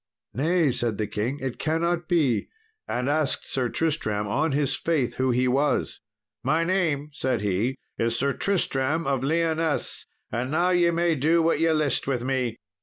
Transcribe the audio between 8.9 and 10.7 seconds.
of Lyonesse, and